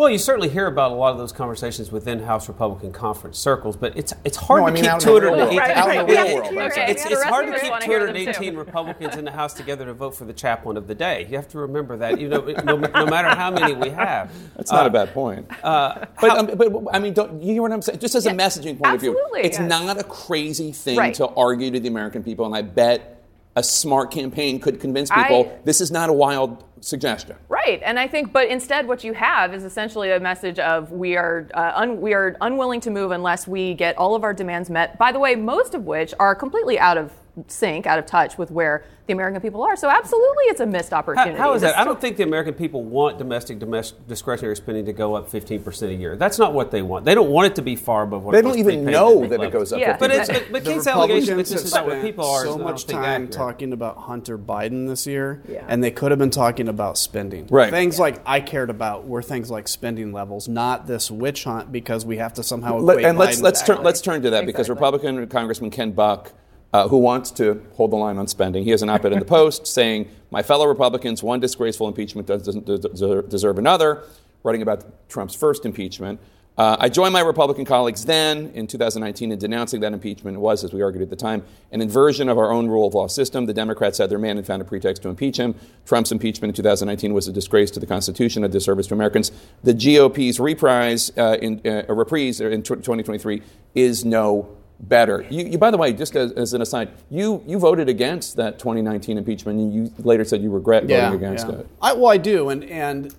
[0.00, 3.76] Well, you certainly hear about a lot of those conversations within House Republican conference circles,
[3.76, 5.58] but it's it's hard No, I to mean, keep out in the real 218 world.
[5.58, 7.70] Right, right, Out in the real world, it's- It's, The it's rest hard to keep
[7.70, 8.56] wanna hear them, 218.
[8.64, 11.26] Republicans in the House together to vote for the chaplain of the day.
[11.28, 12.18] You have to remember that.
[12.18, 15.46] You know, no, no matter how many we have, That's not Uh, a bad point.
[15.62, 17.98] Uh, But, um, but I mean, don't you hear what I'm saying?
[17.98, 19.68] Just as a messaging point of view, it's yes.
[19.68, 21.12] not a crazy thing Right.
[21.16, 23.18] to argue to the American people, and I bet
[23.54, 27.36] a smart campaign could convince I- people this is not a wild suggestion.
[27.48, 31.16] Right, and I think, but instead, what you have is essentially a message of we
[31.16, 34.70] are uh, un, we are unwilling to move unless we get all of our demands
[34.70, 34.98] met.
[34.98, 37.12] By the way, most of which are completely out of
[37.48, 39.76] sync, out of touch with where the American people are.
[39.76, 41.36] So absolutely, it's a missed How, opportunity.
[41.36, 41.76] how is that?
[41.78, 45.88] I don't think the American people want domestic, domestic discretionary spending to go up 15%
[45.88, 46.16] a year.
[46.16, 47.04] That's not what they want.
[47.04, 49.50] They don't want it to be far above what They don't even know that it
[49.52, 49.96] goes up Yeah.
[49.96, 49.98] 50%.
[50.00, 52.42] But, it's, but, but The Kate's allegation that this is not what people are.
[52.44, 53.32] so is, don't much think, time accurate.
[53.32, 55.64] talking about Hunter Biden this year, Yeah.
[55.68, 57.46] and they could have been talking about spending.
[57.50, 57.70] Right.
[57.70, 62.04] Things like I cared about were things like spending levels, not this witch hunt because
[62.04, 62.78] we have to somehow.
[62.78, 66.32] Let- equate and let's let's turn let's turn to that because Republican Congressman Ken Buck,
[66.72, 69.24] uh, who wants to hold the line on spending, he has an op-ed in the
[69.40, 74.04] Post saying, "My fellow Republicans, one disgraceful impeachment doesn't deserve, another."
[74.42, 76.18] Writing about Trump's first impeachment.
[76.60, 80.36] Uh, I joined my Republican colleagues then in 2019 in denouncing that impeachment.
[80.36, 82.92] It was, as we argued at the time, an inversion of our own rule of
[82.92, 83.46] law system.
[83.46, 85.54] The Democrats had their man and found a pretext to impeach him.
[85.86, 89.32] Trump's impeachment in 2019 was a disgrace to the Constitution, a disservice to Americans.
[89.62, 93.42] The GOP's reprise uh, in uh, a reprise in tw 2023
[93.74, 95.26] is no better.
[95.30, 98.58] You, you by the way, just as, as an aside, you you voted against that
[98.58, 101.54] 2019 impeachment, and you later said you regret voting against yeah.
[101.54, 101.68] it.
[101.80, 103.14] I, well, I do, and and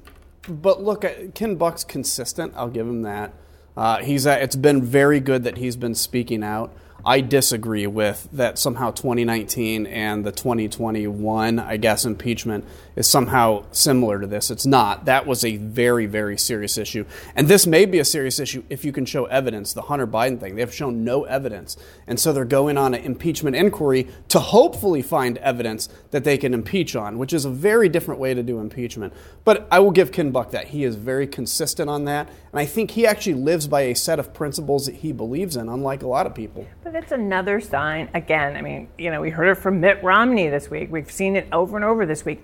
[0.47, 2.53] but look, Ken Buck's consistent.
[2.55, 3.33] I'll give him that.
[3.77, 6.73] Uh, he's uh, it's been very good that he's been speaking out.
[7.03, 12.63] I disagree with that somehow 2019 and the 2021, I guess, impeachment
[12.95, 14.51] is somehow similar to this.
[14.51, 15.05] It's not.
[15.05, 17.05] That was a very, very serious issue.
[17.35, 19.73] And this may be a serious issue if you can show evidence.
[19.73, 21.75] The Hunter Biden thing, they've shown no evidence.
[22.05, 26.53] And so they're going on an impeachment inquiry to hopefully find evidence that they can
[26.53, 29.13] impeach on, which is a very different way to do impeachment.
[29.43, 30.67] But I will give Ken Buck that.
[30.67, 32.27] He is very consistent on that.
[32.27, 35.69] And I think he actually lives by a set of principles that he believes in,
[35.69, 36.67] unlike a lot of people.
[36.83, 38.09] But it's another sign.
[38.13, 40.91] Again, I mean, you know, we heard it from Mitt Romney this week.
[40.91, 42.43] We've seen it over and over this week.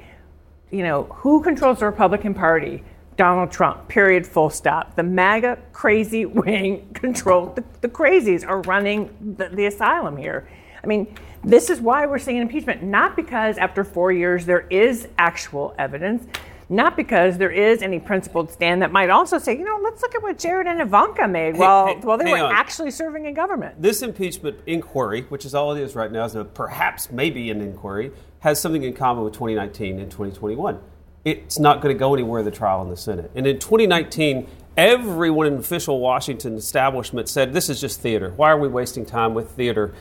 [0.71, 2.83] You know, who controls the Republican Party?
[3.17, 4.95] Donald Trump, period, full stop.
[4.95, 10.47] The MAGA crazy wing control, the, the crazies are running the, the asylum here.
[10.83, 15.07] I mean, this is why we're seeing impeachment, not because after four years there is
[15.17, 16.27] actual evidence.
[16.69, 20.13] Not because there is any principled stand that might also say, you know, let's look
[20.15, 22.51] at what Jared and Ivanka made Hey, while, hey, while they were on.
[22.51, 23.81] actually serving in government.
[23.81, 27.61] This impeachment inquiry, which is all it is right now, is a perhaps maybe an
[27.61, 30.79] inquiry, has something in common with 2019 and 2021.
[31.23, 33.31] It's not going to go anywhere the trial in the Senate.
[33.35, 34.47] And in 2019,
[34.77, 38.31] everyone in official Washington establishment said this is just theater.
[38.35, 39.93] Why are we wasting time with theater?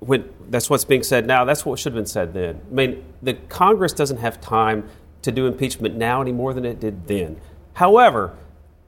[0.00, 2.60] When that's what's being said now, that's what should have been said then.
[2.70, 4.88] I mean, the Congress doesn't have time
[5.28, 7.38] to do impeachment now any more than it did then.
[7.74, 8.34] However,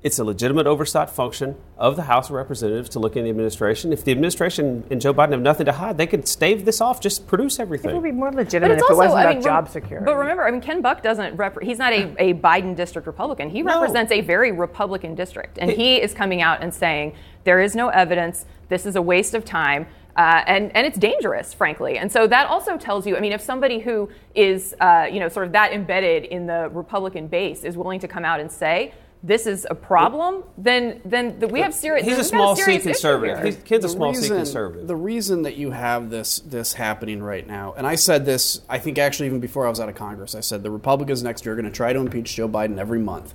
[0.03, 3.93] it's a legitimate oversight function of the House of Representatives to look in the administration.
[3.93, 7.03] If the administration and Joe Biden have nothing to hide, they could stave this off,
[7.03, 7.91] just produce everything.
[7.91, 9.65] It would be more But legitimate it's if it also, wasn't I about mean, job
[9.65, 10.05] rem- security.
[10.07, 11.37] But remember, I mean, Ken Buck doesn't.
[11.37, 13.51] Rep- he's not a, a Biden district Republican.
[13.51, 17.15] He represents a very Republican district, and he is coming out and saying
[17.45, 18.47] there is no evidence.
[18.71, 19.87] This is a waste of time.
[20.21, 21.97] Uh, and, and it's dangerous, frankly.
[21.97, 25.31] And so that also tells you, I mean, if somebody who is, uh, you know,
[25.31, 28.93] sort of that embedded in the Republican base is willing to come out and say,
[29.23, 32.07] this is a problem, then then the, we have serious.
[32.07, 33.39] He's a small C conservative.
[33.39, 33.47] here.
[33.47, 34.87] He's, a The small C conservative.
[34.89, 38.79] The reason that you have this this happening right now, and I said this, I
[38.79, 41.55] think actually even before I was out of Congress, I said the Republicans next year
[41.55, 43.35] are going to try to impeach Joe Biden every month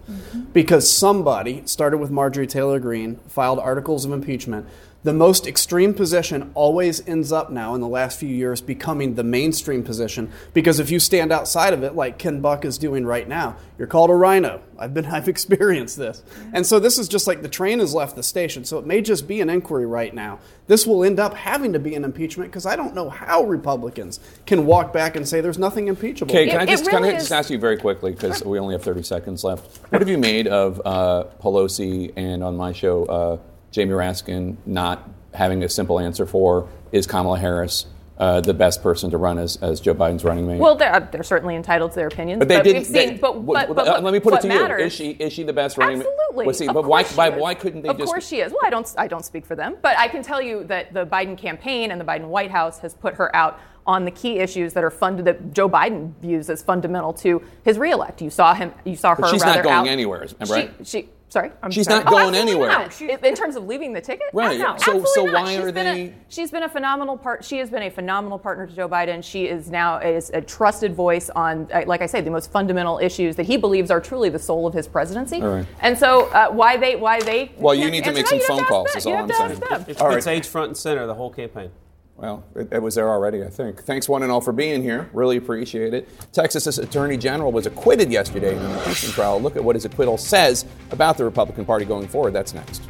[0.53, 4.67] because somebody started with Marjorie Taylor Greene, filed articles of impeachment.
[5.05, 9.23] The most extreme position always ends up now in the last few years becoming the
[9.23, 13.27] mainstream position because if you stand outside of it, like Ken Buck is doing right
[13.27, 14.63] now, you're called a RINO.
[14.79, 18.15] I've been I've experienced this, and so this is just like the train has left
[18.15, 18.65] the station.
[18.65, 20.39] So it may just be an inquiry right now.
[20.65, 24.19] This will end up having to be an impeachment because I don't know how Republicans
[24.47, 26.31] can walk back and say there's nothing impeachable.
[26.31, 28.81] Okay, can I just, can I just ask you very quickly because we only have
[28.81, 29.77] 30 seconds left?
[29.91, 33.37] What have you made of uh, Pelosi and on my show, uh,
[33.75, 37.85] Jamie Raskin not having a simple answer for is Kamala Harris
[38.17, 40.59] uh, the best person to run as, as Joe Biden's running mate?
[40.59, 42.85] Well, they're, they're certainly entitled to their opinions, but they but didn't.
[42.85, 42.93] seen.
[42.93, 45.33] they- but, but, but, uh, let me put it to matters, you: Is she is
[45.33, 46.07] she the best running mate?
[46.07, 46.45] Absolutely.
[46.45, 48.09] Well, see, Of but why, why, why couldn't they Of just?
[48.09, 48.53] course she is.
[48.53, 51.05] Well, I don't I don't speak for them, but I can tell you that the
[51.05, 54.71] Biden campaign and the Biden White House has put her out on the key issues
[54.73, 58.21] that are fund that Joe Biden views as fundamental to his reelect.
[58.21, 58.71] You saw him.
[58.85, 59.21] You saw her.
[59.23, 60.73] But she's not going out- anywhere, right?
[60.79, 60.85] She.
[60.85, 62.03] she Sorry, I'm She's sorry.
[62.03, 62.69] not going absolutely anywhere.
[62.69, 63.01] not.
[63.01, 64.57] In- in terms of leaving the ticket, Right.
[64.59, 65.33] No, So- absolutely so not.
[65.43, 67.43] why She's are been a- they- she's been a phenomenal part.
[67.43, 69.21] She has been a phenomenal partner to Joe Biden.
[69.23, 72.99] She is now is a trusted voice on, uh, like I say, the most fundamental
[72.99, 75.41] issues that he believes are truly the soul of his presidency.
[75.41, 75.65] All right.
[75.81, 77.51] And so, uh, why they why they?
[77.57, 78.97] Well, you need to make some phone calls, them.
[78.97, 79.51] is all I'm saying.
[79.51, 79.85] It's, them.
[79.89, 80.37] It All puts right.
[80.37, 81.71] age front and center the whole campaign.
[82.17, 83.83] Well, it, it was there already, I think.
[83.83, 85.09] Thanks, one and all, for being here.
[85.11, 86.07] Really appreciate it.
[86.31, 89.41] Texas's Attorney General was acquitted yesterday in an impeachment trial.
[89.41, 92.31] Look at what his acquittal says about the Republican Party going forward.
[92.31, 92.81] That's next.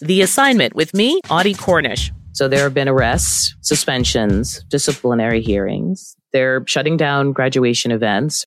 [0.00, 2.10] The assignment with me, Audie Cornish.
[2.32, 6.16] So there have been arrests, suspensions, disciplinary hearings.
[6.32, 8.46] They're shutting down graduation events.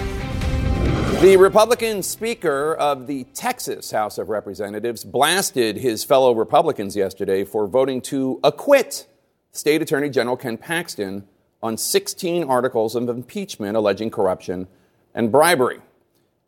[1.21, 7.67] The Republican Speaker of the Texas House of Representatives blasted his fellow Republicans yesterday for
[7.67, 9.05] voting to acquit
[9.51, 11.27] State Attorney General Ken Paxton
[11.61, 14.67] on 16 articles of impeachment alleging corruption
[15.13, 15.81] and bribery.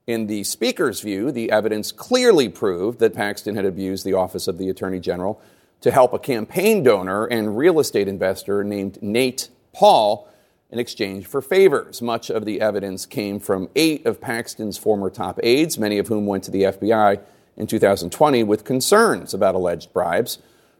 [0.07, 4.57] In the Speaker's view, the evidence clearly proved that Paxton had abused the office of
[4.57, 5.39] the Attorney General
[5.81, 10.27] to help a campaign donor and real estate investor named Nate Paul
[10.73, 12.01] in exchange for favors.
[12.01, 16.25] Much of the evidence came from eight of Paxton's former top aides, many of whom
[16.25, 17.19] went to the FBI
[17.55, 20.39] in 2020 with concerns about alleged bribes.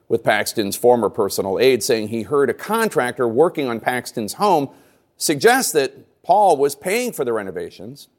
[0.10, 4.70] With Paxton's former personal aide saying he heard a contractor working on Paxton's home
[5.16, 8.10] suggest that Paul was paying for the renovations.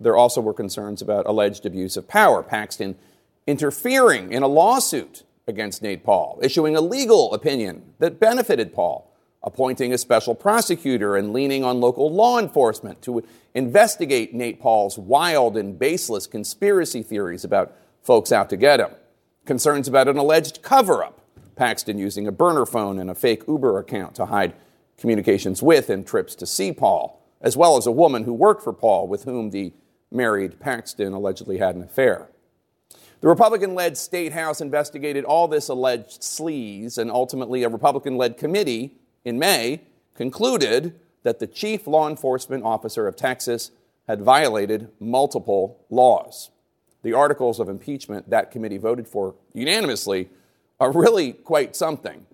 [0.00, 2.96] There also were concerns about alleged abuse of power, Paxton
[3.46, 9.11] interfering in a lawsuit against Nate Paul, issuing a legal opinion that benefited Paul,
[9.44, 13.24] appointing a special prosecutor and leaning on local law enforcement to
[13.54, 18.90] investigate Nate Paul's wild and baseless conspiracy theories about folks out to get him,
[19.44, 21.20] concerns about an alleged cover up,
[21.56, 24.54] Paxton using a burner phone and a fake Uber account to hide
[24.96, 28.72] communications with and trips to see Paul, as well as a woman who worked for
[28.72, 29.72] Paul with whom the
[30.10, 32.28] married Paxton allegedly had an affair.
[33.20, 38.36] The Republican led state house investigated all this alleged sleaze, and ultimately, a Republican led
[38.36, 39.82] committee in May
[40.14, 43.70] concluded that the chief law enforcement officer of Texas
[44.08, 46.50] had violated multiple laws.
[47.02, 50.28] the articles of impeachment that committee voted for unanimously
[50.80, 52.26] are really quite something.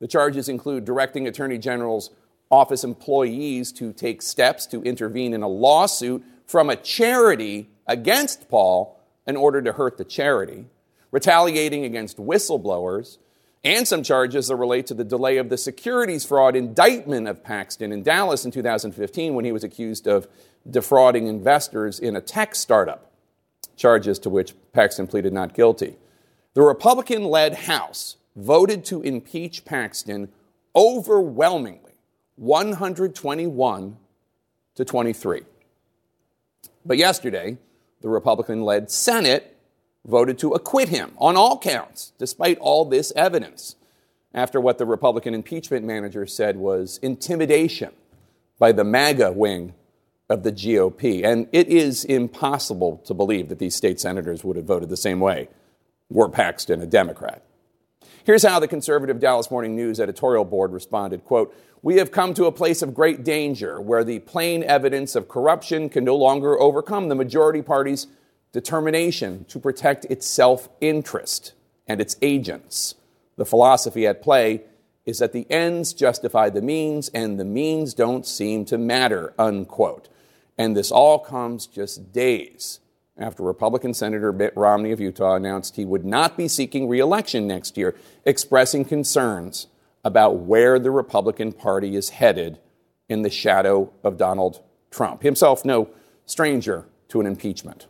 [0.00, 2.10] The charges include directing Attorney General's
[2.50, 9.00] office employees to take steps to intervene in a lawsuit from a charity against Paul
[9.26, 10.66] in order to hurt the charity,
[11.10, 13.18] retaliating against whistleblowers,
[13.66, 17.90] and some charges that relate to the delay of the securities fraud indictment of Paxton
[17.90, 20.28] in Dallas in 2015 when he was accused of
[20.70, 23.10] defrauding investors in a tech startup,
[23.76, 25.96] charges to which Paxton pleaded not guilty.
[26.54, 30.28] The Republican led House voted to impeach Paxton
[30.76, 31.94] overwhelmingly,
[32.36, 33.96] 121
[34.76, 35.42] to 23.
[36.84, 37.58] But yesterday,
[38.00, 39.55] the Republican led Senate
[40.06, 43.76] voted to acquit him on all counts, despite all this evidence,
[44.32, 47.90] after what the Republican impeachment manager said was intimidation
[48.58, 49.74] by the MAGA wing
[50.28, 51.24] of the GOP.
[51.24, 55.20] And it is impossible to believe that these state senators would have voted the same
[55.20, 55.48] way
[56.08, 57.42] were Paxton a Democrat.
[58.24, 62.46] Here's how the conservative Dallas Morning News editorial board responded, quote, "We have come to
[62.46, 67.08] a place of great danger where the plain evidence of corruption can no longer overcome
[67.08, 68.08] the majority party's
[68.52, 71.52] determination to protect its self-interest
[71.86, 72.94] and its agents.
[73.36, 74.62] The philosophy at play
[75.04, 80.08] is that the ends justify the means and the means don't seem to matter, unquote.
[80.58, 82.80] And this all comes just days
[83.18, 87.76] after Republican Senator Mitt Romney of Utah announced he would not be seeking reelection next
[87.76, 87.94] year,
[88.24, 89.68] expressing concerns
[90.04, 92.58] about where the Republican Party is headed
[93.08, 95.88] in the shadow of Donald Trump, himself no
[96.26, 97.86] stranger to an impeachment.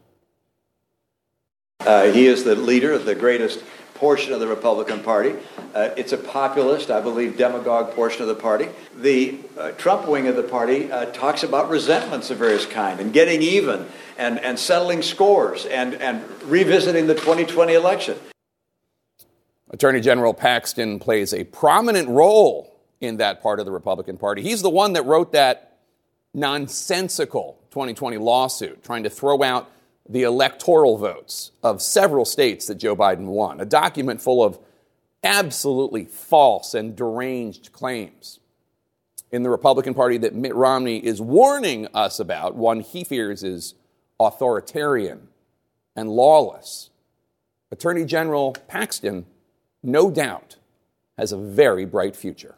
[1.87, 3.63] Uh, he is the leader of the greatest
[3.95, 5.35] portion of the Republican Party.
[5.73, 8.69] Uh, it's a populist, I believe, demagogue portion of the party.
[8.97, 13.13] The uh, Trump wing of the party uh, talks about resentments of various kind and
[13.13, 13.87] getting even
[14.19, 18.19] and, and settling scores and, and revisiting the 2020 election.
[19.71, 24.43] Attorney General Paxton plays a prominent role in that part of the Republican Party.
[24.43, 25.79] He's the one that wrote that
[26.35, 29.71] nonsensical 2020 lawsuit trying to throw out
[30.09, 34.59] the electoral votes of several states that Joe Biden won, a document full of
[35.23, 38.41] absolutely false and deranged claims.
[39.33, 43.75] In the Republican Party that Mitt Romney is warning us about, one he fears is
[44.21, 45.29] authoritarian
[45.97, 46.91] and lawless.
[47.73, 49.27] Attorney General Paxton,
[49.83, 50.57] no doubt,
[51.19, 52.55] has a very bright future.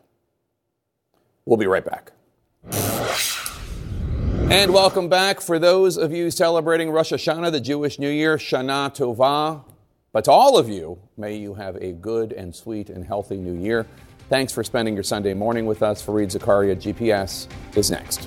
[1.46, 2.12] We'll be right back.
[4.50, 5.42] And welcome back.
[5.42, 9.62] For those of you celebrating Rosh Hashanah, the Jewish New Year, Shana Tova.
[10.10, 13.52] But to all of you, may you have a good and sweet and healthy new
[13.52, 13.86] year.
[14.30, 16.02] Thanks for spending your Sunday morning with us.
[16.02, 17.46] Fareed Zakaria, GPS,
[17.76, 18.26] is next.